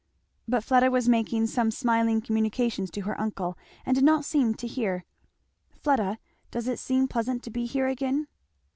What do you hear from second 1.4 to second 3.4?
some smiling communications to her